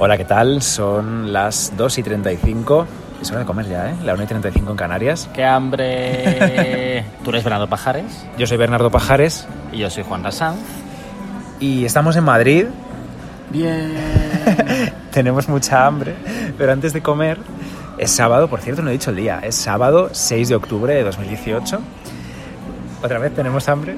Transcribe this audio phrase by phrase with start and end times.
[0.00, 0.62] Hola, ¿qué tal?
[0.62, 2.86] Son las 2 y 35.
[3.20, 3.94] Es hora de comer ya, ¿eh?
[4.04, 5.28] La 1 y 35 en Canarias.
[5.34, 7.04] ¡Qué hambre!
[7.24, 10.60] Tú eres Bernardo Pajares Yo soy Bernardo Pajares y yo soy Juan Rassanz.
[11.58, 12.66] y estamos en Madrid.
[13.50, 13.92] Bien.
[15.10, 16.14] Tenemos mucha hambre,
[16.56, 17.38] pero antes de comer,
[17.98, 21.02] es sábado, por cierto, no he dicho el día, es sábado 6 de octubre de
[21.02, 21.80] 2018.
[23.02, 23.96] Otra vez tenemos hambre.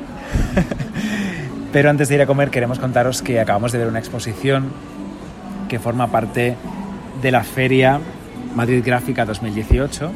[1.75, 4.73] pero antes de ir a comer, queremos contaros que acabamos de ver una exposición
[5.71, 6.57] que forma parte
[7.23, 7.99] de la feria
[8.55, 10.11] Madrid Gráfica 2018.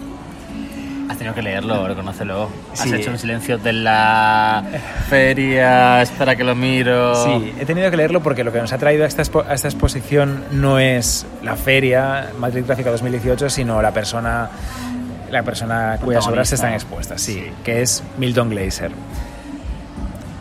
[1.09, 2.49] Has tenido que leerlo, reconócelo.
[2.73, 2.95] Has Sí.
[2.95, 4.65] hecho un silencio de la
[5.09, 6.03] feria.
[6.03, 7.15] Espera que lo miro.
[7.25, 9.55] Sí, he tenido que leerlo porque lo que nos ha traído a esta, expo- a
[9.55, 14.49] esta exposición no es la feria Madrid Gráfica 2018, sino la persona,
[15.31, 17.51] la persona cuyas obras están expuestas, sí, Sí.
[17.63, 18.91] que es Milton Glaser.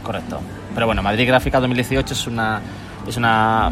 [0.01, 0.39] Correcto.
[0.73, 2.59] Pero bueno, Madrid Gráfica 2018 es una,
[3.07, 3.71] es una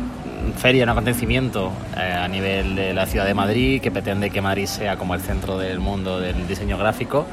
[0.57, 4.65] feria, un acontecimiento eh, a nivel de la ciudad de Madrid que pretende que Madrid
[4.65, 7.25] sea como el centro del mundo del diseño gráfico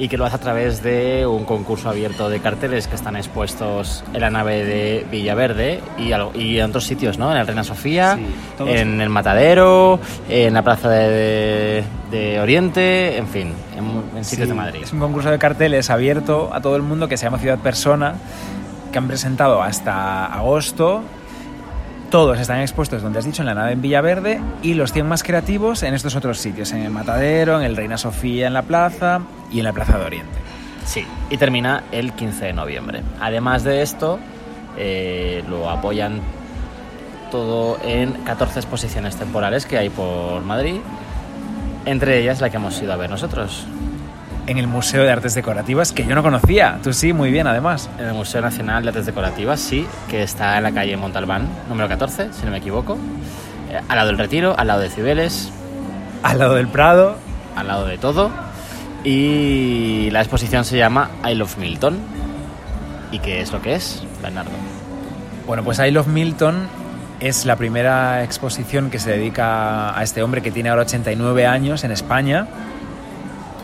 [0.00, 4.04] y que lo hace a través de un concurso abierto de carteles que están expuestos
[4.14, 7.32] en la nave de Villaverde y, y en otros sitios, ¿no?
[7.32, 9.98] En el Reina Sofía, Sí, en el Matadero,
[10.28, 14.80] en la Plaza de, de Oriente, en fin, en, en sitios Sí, de Madrid.
[14.84, 18.14] Es un concurso de carteles abierto a todo el mundo que se llama Ciudad Persona,
[18.92, 21.02] que han presentado hasta agosto.
[22.10, 25.22] Todos están expuestos, donde has dicho, en la nave en Villaverde y los 100 más
[25.22, 29.20] creativos en estos otros sitios, en el Matadero, en el Reina Sofía en la plaza
[29.52, 30.38] y en la Plaza de Oriente.
[30.86, 33.02] Sí, y termina el 15 de noviembre.
[33.20, 34.18] Además de esto,
[34.78, 36.22] eh, lo apoyan
[37.30, 40.80] todo en 14 exposiciones temporales que hay por Madrid,
[41.84, 43.66] entre ellas la que hemos ido a ver nosotros,
[44.48, 46.78] En el Museo de Artes Decorativas, que yo no conocía.
[46.82, 47.90] Tú sí, muy bien, además.
[47.98, 51.86] en el Museo Nacional de Artes Decorativas, sí, que está en la calle Montalbán, número
[51.86, 52.96] 14, si no me equivoco,
[53.70, 55.50] eh, al lado del Retiro, al lado de Cibeles,
[56.22, 57.16] Al lado del Prado.
[57.56, 58.30] al lado de todo,
[59.04, 61.98] y la exposición se llama I Love Milton.
[63.12, 64.50] ¿Y qué es lo que es, Bernardo?
[65.46, 66.68] Bueno, pues I Love Milton
[67.20, 71.84] es la primera exposición que se dedica a este hombre que tiene ahora 89 años
[71.84, 72.46] en España.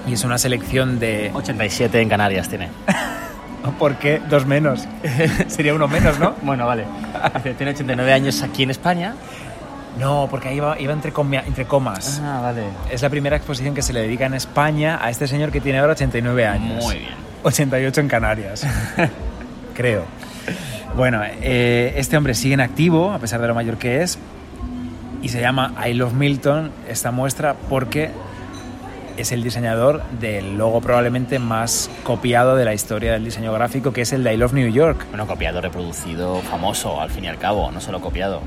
[0.07, 1.31] Y es una selección de...
[1.35, 2.69] 87 en Canarias tiene.
[3.79, 4.21] ¿Por qué?
[4.29, 4.87] Dos menos.
[5.49, 6.35] Sería uno menos, ¿no?
[6.43, 6.85] Bueno, vale.
[7.57, 9.15] Tiene 89 años aquí en España.
[9.99, 12.21] No, porque ahí iba, iba entre, comia- entre comas.
[12.23, 12.65] Ah, vale.
[12.91, 15.79] Es la primera exposición que se le dedica en España a este señor que tiene
[15.79, 16.85] ahora 89 años.
[16.85, 17.13] Muy bien.
[17.45, 18.67] 88 en Canarias.
[19.75, 20.05] Creo.
[20.97, 24.19] Bueno, eh, este hombre sigue en activo, a pesar de lo mayor que es,
[25.23, 28.11] y se llama I Love Milton, esta muestra, porque
[29.17, 34.03] es el diseñador del logo probablemente más copiado de la historia del diseño gráfico, que
[34.03, 35.07] es el de I Love New York.
[35.11, 38.43] Bueno, copiado, reproducido, famoso, al fin y al cabo, no solo copiado.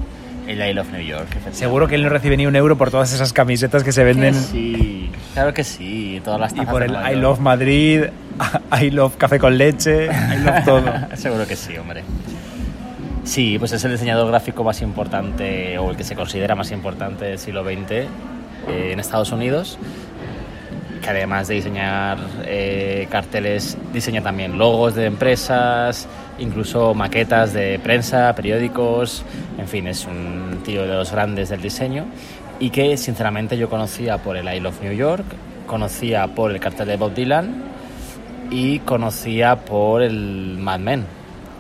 [0.48, 1.28] El I Love New York.
[1.52, 4.34] Seguro que él no recibe ni un euro por todas esas camisetas que se venden.
[4.34, 6.22] Sí, claro que sí.
[6.24, 7.16] Todas las Y por el I.
[7.16, 8.04] Love Madrid,
[8.82, 10.84] I Love Café con Leche, I Love todo.
[11.16, 12.04] Seguro que sí, hombre.
[13.26, 17.26] Sí, pues es el diseñador gráfico más importante, o el que se considera más importante
[17.26, 19.78] del siglo XX eh, en Estados Unidos,
[21.08, 26.08] además de diseñar eh, carteles, diseña también logos de empresas,
[26.40, 29.24] incluso maquetas de prensa, periódicos,
[29.58, 32.06] en fin, es un tío de los grandes del diseño
[32.60, 35.26] y que sinceramente yo conocía por el I Love New York,
[35.66, 37.64] conocía por el cartel de Bob Dylan
[38.50, 41.17] y conocía por el Mad Men.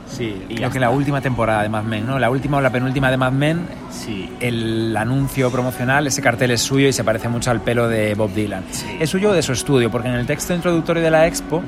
[0.10, 2.18] Sí, Y creo que la última temporada de Mad Men, ¿no?
[2.18, 6.62] La última o la penúltima de Mad Men, Sí, el anuncio promocional, ese cartel es
[6.62, 8.64] suyo y se parece mucho al pelo de Bob Dylan.
[8.72, 8.86] Sí.
[9.00, 11.62] Es suyo o de su estudio, porque en el texto introductorio de la expo,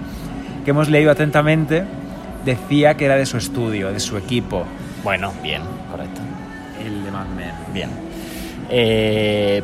[0.63, 1.83] que hemos leído atentamente,
[2.45, 4.63] decía que era de su estudio, de su equipo,
[5.03, 5.61] bueno, bien,
[5.91, 6.21] correcto.
[6.85, 7.51] el de Mad Men.
[7.73, 7.89] Bien.
[8.69, 9.61] Eh,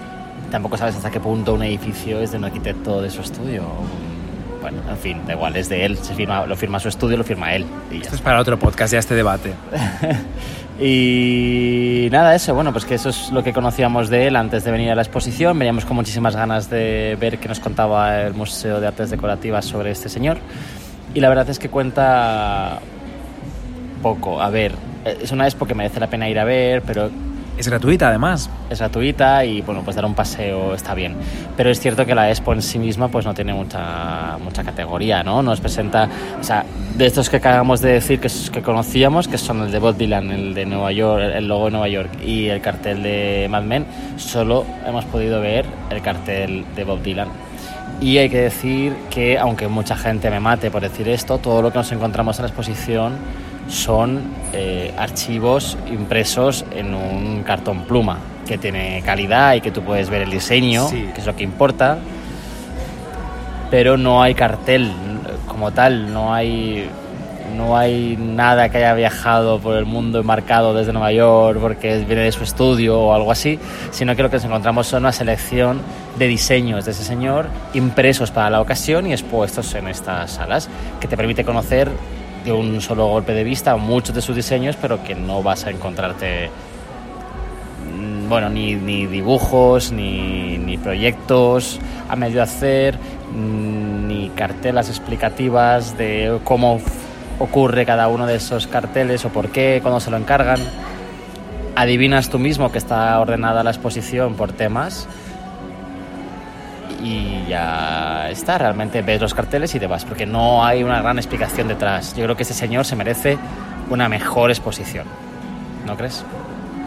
[0.51, 3.63] tampoco sabes hasta qué punto un edificio es de un arquitecto de su estudio.
[3.63, 4.14] Un-
[4.65, 5.95] Bueno, en fin, da igual, es de él.
[5.99, 7.67] Se firma, lo firma su estudio, lo firma él.
[7.91, 9.53] Y ya Esto es para otro podcast, ya este debate.
[10.77, 14.71] Y nada, eso, bueno, pues que eso es lo que conocíamos de él antes de
[14.71, 15.57] venir a la exposición.
[15.57, 19.91] Veníamos con muchísimas ganas de ver qué nos contaba el Museo de Artes Decorativas sobre
[19.91, 20.37] este señor.
[21.13, 22.79] Y la verdad es que cuenta
[24.01, 24.41] poco.
[24.41, 24.73] A ver,
[25.05, 27.09] es una expo que merece la pena ir a ver, pero
[27.57, 28.49] Es gratuita, además.
[28.69, 31.15] es gratuita y bueno, pues dar un paseo está bien.
[31.55, 35.23] Pero es cierto que la expo en sí misma pues no tiene mucha, mucha categoría,
[35.23, 35.41] ¿no?
[35.41, 36.09] Nos presenta,
[36.39, 36.65] o sea,
[36.97, 40.31] de estos que acabamos de decir que, que conocíamos, que son el de Bob Dylan,
[40.31, 43.85] el de Nueva York, el logo de Nueva York y el cartel de Mad Men,
[44.17, 47.29] solo hemos podido ver el cartel de Bob Dylan.
[48.01, 51.71] Y hay que decir que, aunque mucha gente me mate por decir esto, todo lo
[51.71, 53.13] que nos encontramos en la exposición
[53.67, 54.21] son
[54.53, 58.17] eh, archivos impresos en un cartón pluma.
[58.45, 61.09] que tiene calidad y que tú puedes ver el diseño, Sí.
[61.15, 61.97] que es lo que importa,
[63.71, 64.91] pero no hay cartel
[65.47, 66.87] como tal, no hay
[67.57, 72.23] no hay nada que haya viajado por el mundo enmarcado desde Nueva York porque viene
[72.23, 73.59] de su estudio o algo así,
[73.91, 75.79] sino que lo que nos encontramos son una selección
[76.19, 80.69] de diseños de ese señor impresos para la ocasión y expuestos en estas salas,
[80.99, 81.89] que te permite conocer
[82.45, 85.71] de un solo golpe de vista muchos de sus diseños, pero que no vas a
[85.71, 86.49] encontrarte
[87.91, 95.97] mm, bueno, ni, ni dibujos, ni, ni proyectos a medio hacer, mm, ni cartelas explicativas
[95.97, 96.79] de cómo
[97.39, 100.59] ocurre cada uno de esos carteles o por qué, cuando se lo encargan.
[101.75, 105.07] Adivinas tú mismo que está ordenada la exposición por temas
[107.03, 111.17] y ya está, realmente ves los carteles y te vas, porque no hay una gran
[111.17, 112.15] explicación detrás.
[112.15, 113.37] Yo creo que este señor se merece
[113.89, 115.05] una mejor exposición.
[115.85, 116.23] ¿No crees?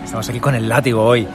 [0.05, 1.29] Estamos aquí con el látigo hoy.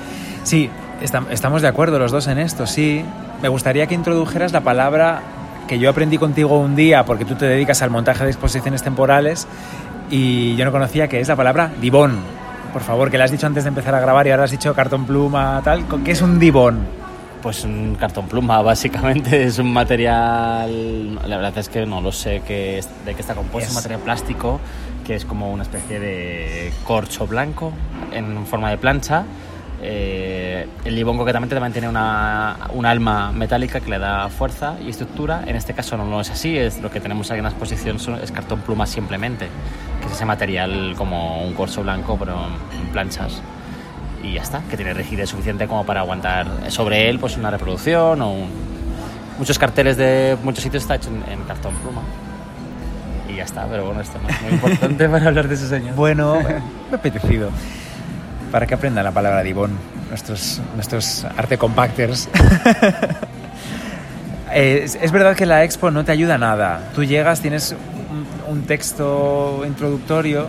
[0.44, 0.70] Sí,
[1.02, 3.06] estam- estamos de acuerdo los dos en esto, sí.
[3.42, 5.22] Me gustaría que introdujeras la palabra
[5.68, 9.48] que yo aprendí contigo un día, porque tú te dedicas al montaje de exposiciones temporales,
[10.10, 12.20] y yo no conocía, que es la palabra divón.
[12.74, 14.74] Por favor, que la has dicho antes de empezar a grabar y ahora has dicho
[14.74, 15.86] cartón pluma, tal.
[16.04, 16.80] ¿Qué es un divón?
[17.44, 19.44] Pues un cartón pluma, básicamente.
[19.44, 21.16] Es un material.
[21.28, 23.68] La verdad es que no lo sé qué es- de qué está compuesto.
[23.70, 24.60] Es- un material plástico
[25.06, 27.74] que es como una especie de corcho blanco
[28.14, 29.26] en forma de plancha.
[29.86, 34.88] Eh, el libón concretamente también tiene una, un alma metálica que le da fuerza y
[34.90, 35.44] estructura.
[35.46, 38.00] En este caso no, no es así, es lo que tenemos aquí en la exposición
[38.00, 39.50] son- es cartón pluma simplemente,
[40.00, 42.34] que es ese material como un corcho blanco pero
[42.82, 43.42] en planchas
[44.24, 48.22] y ya está, que tiene rigidez suficiente como para aguantar sobre él pues una reproducción
[48.22, 48.50] o un...
[49.38, 52.02] muchos carteles de muchos sitios está hecho en, en cartón pluma
[53.34, 55.96] y ya está, pero bueno, esto no es muy importante para hablar de ese señor.
[55.96, 57.50] Bueno, me ha apetecido.
[58.52, 59.72] Para que aprendan la palabra divón,
[60.10, 62.30] nuestros, nuestros arte compacters.
[64.54, 66.92] es, es verdad que la expo no te ayuda nada.
[66.94, 67.76] Tú llegas, tienes
[68.12, 70.48] un, un texto introductorio,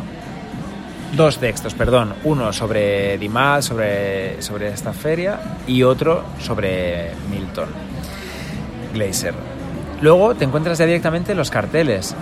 [1.16, 2.14] dos textos, perdón.
[2.25, 7.69] Uno sobre Dimas, sobre, sobre esta feria, y otro sobre Milton
[8.93, 9.34] Glaser.
[10.00, 12.14] Luego te encuentras ya directamente los carteles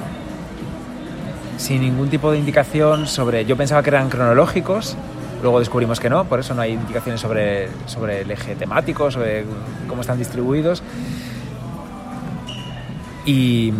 [1.57, 3.45] sin ningún tipo de indicación sobre...
[3.45, 4.97] Yo pensaba que eran cronológicos,
[5.43, 9.45] luego descubrimos que no, por eso no hay indicaciones sobre, sobre el eje temático, sobre
[9.89, 10.83] cómo están distribuidos.
[13.25, 13.73] Y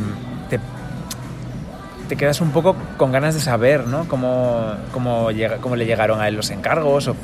[2.13, 4.07] te, quedas un poco con ganas de saber ¿no?
[4.09, 7.17] cómo, cómo, llega, cómo le llegaron a él los encargos, o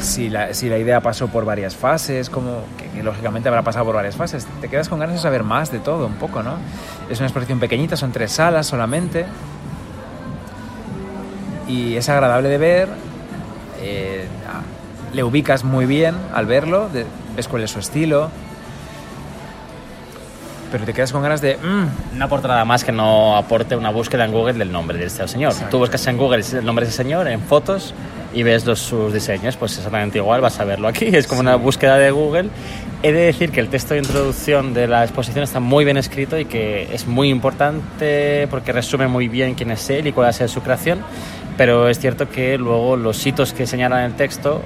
[0.00, 3.94] si la, si la idea pasó por varias fases, como que, lógicamente habrá pasado por
[3.94, 4.46] varias fases.
[4.60, 6.56] Te quedas con ganas de saber más de todo, un poco, ¿no?
[7.10, 9.24] Es una exposición pequeñita, son tres salas solamente,
[11.68, 12.88] y es agradable de ver.
[13.80, 14.26] eh,
[15.12, 17.06] le ubicas muy bien al verlo, de-
[17.36, 18.30] ves cuál es su estilo,
[20.74, 21.56] pero te quedas con ganas de.
[21.56, 25.04] "Mm, No aporta nada más que no aporte una búsqueda en Google del nombre de
[25.06, 25.52] este señor.
[25.52, 25.70] Exacto.
[25.70, 27.94] Tú buscas en Google el nombre de ese señor, en fotos,
[28.32, 31.04] y ves los, sus diseños, pues exactamente igual vas a verlo aquí.
[31.14, 31.46] Es como Sí.
[31.46, 32.48] una búsqueda de Google.
[33.04, 36.36] He de decir que el texto de introducción de la exposición está muy bien escrito
[36.38, 40.30] y que es muy importante porque resume muy bien quién es él y cuál va
[40.30, 41.00] a ser su creación.
[41.56, 44.62] Pero es cierto que luego los hitos que señalan el texto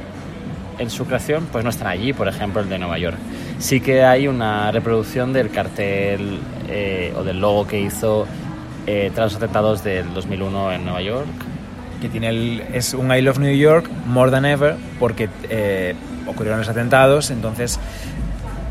[0.79, 3.17] en su creación pues no están allí, por ejemplo el de Nueva York.
[3.59, 6.39] Sí que hay una reproducción del cartel
[6.69, 8.27] eh, o del logo que hizo
[8.87, 11.27] eh, tras los atentados del 2001 en Nueva York.
[12.01, 15.95] que tiene el, es un I Love New York more than ever porque eh,
[16.29, 17.81] ocurrieron los atentados, entonces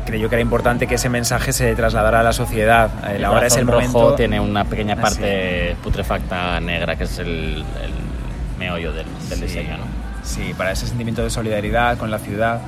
[0.06, 2.88] creyó que era importante que ese mensaje se trasladara a la sociedad.
[3.14, 4.14] El ahora es el rojo momento.
[4.14, 9.44] tiene una pequeña parte putrefacta negra que es el, el meollo del, del Sí.
[9.44, 9.76] diseño.
[9.76, 9.84] ¿no?
[10.24, 12.60] Sí, para ese sentimiento de solidaridad con la ciudad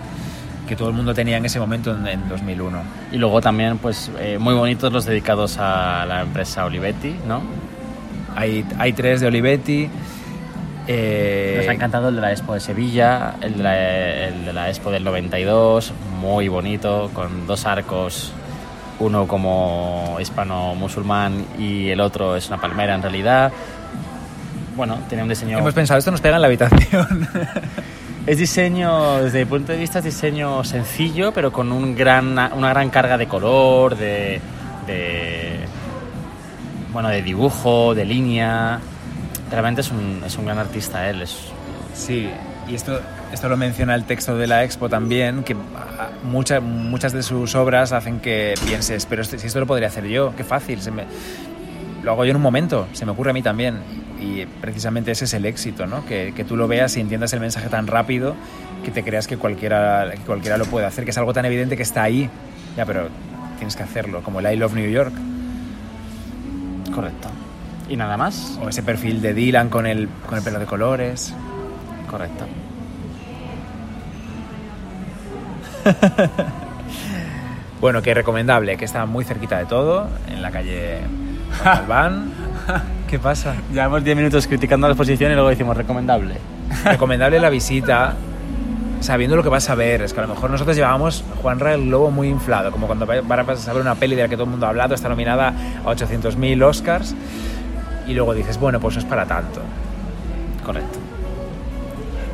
[0.71, 2.81] que todo el mundo tenía en ese momento en, en 2001.
[3.11, 7.43] Y luego también pues eh, muy bonitos los dedicados a la empresa Olivetti, ¿no?
[8.37, 9.91] Hay, hay tres de Olivetti.
[10.87, 14.53] eh, Nos ha encantado el de la Expo de Sevilla, el de la, el de
[14.53, 18.33] la Expo del 92, muy bonito, con dos arcos,
[19.01, 23.51] uno como hispano-musulmán y el otro es una palmera en realidad.
[24.77, 25.59] Bueno, tiene un diseño...
[25.59, 27.29] Hemos pensado, esto nos pega en la habitación.
[28.31, 32.69] Es diseño, desde mi punto de vista, es diseño sencillo, pero con un gran, una
[32.69, 34.41] gran carga de color, de,
[36.93, 38.79] bueno, de dibujo, de línea.
[39.51, 41.23] Realmente es un, gran artista él.
[41.23, 41.37] Es,
[41.93, 42.31] Sí,
[42.69, 43.01] y esto,
[43.33, 47.57] esto lo menciona el texto de la expo también, que ah, mucha- muchas de sus
[47.57, 51.07] obras hacen que pienses, pero si esto lo podría hacer yo, qué fácil, se me-
[52.03, 53.79] lo hago yo en un momento, se me ocurre a mí también.
[54.21, 56.05] y precisamente ese es el éxito, ¿no?
[56.05, 58.37] Que, que, tú lo veas y entiendas el mensaje tan rápido
[58.85, 61.77] que te creas que cualquiera, que cualquiera lo puede hacer, que es algo tan evidente
[61.77, 62.29] que está ahí.
[62.77, 63.09] Ya, pero
[63.57, 65.13] tienes que hacerlo, como el I Love New York.
[66.95, 67.29] Correcto.
[67.89, 68.59] ¿Y nada más?
[68.63, 71.35] O ese perfil de Dylan con el, con el pelo de colores.
[72.09, 72.47] Correcto.
[77.81, 81.01] bueno, que recomendable, que está muy cerquita de todo, en la calle
[81.65, 82.33] Albán.
[83.09, 83.55] ¿Qué pasa?
[83.73, 86.37] Llevamos 10 minutos criticando la exposición y luego decimos recomendable.
[86.85, 88.15] Recomendable la visita,
[89.01, 90.03] sabiendo lo que vas a ver.
[90.03, 93.69] Es que a lo mejor nosotros llevábamos Juanra el Lobo muy inflado, como cuando vas
[93.69, 95.49] a ver una peli de la que todo el mundo ha hablado, está nominada
[95.85, 97.15] a 800.000 Oscars,
[98.07, 99.61] y luego dices, bueno, pues no es para tanto.
[100.65, 101.10] Correcto.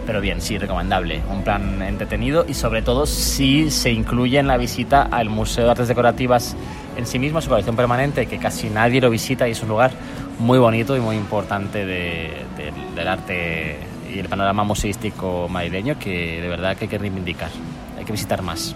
[0.07, 1.21] Pero bien, sí, recomendable.
[1.31, 5.71] Un plan entretenido y sobre todo si se incluye en la visita al Museo de
[5.73, 6.57] Artes Decorativas
[6.97, 9.91] en sí mismo, su colección permanente, que casi nadie lo visita y es un lugar
[10.39, 13.79] muy bonito y muy importante de, de, del arte
[14.13, 17.51] y el panorama museístico madrileño que de verdad que hay que reivindicar.
[17.99, 18.75] Hay que visitar más.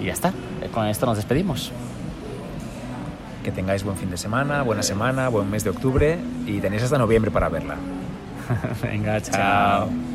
[0.00, 0.32] Y ya está.
[0.72, 1.72] Con esto nos despedimos.
[3.42, 6.96] Que tengáis buen fin de semana, buena semana, buen mes de octubre y tenéis hasta
[6.96, 7.76] noviembre para verla.
[8.80, 9.88] Venga, chao.
[9.88, 10.11] chao.